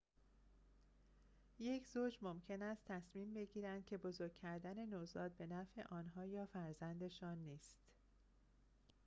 [1.59, 7.37] یک زوج ممکن است تصمیم بگیرند که بزرگ کردن نوزاد به نفع آنها یا فرزندشان
[7.37, 7.77] نیست